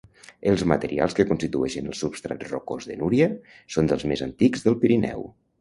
[0.51, 3.31] Els materials que constitueixen el substrat rocós de Núria
[3.77, 5.29] són dels més antics del Pirineu.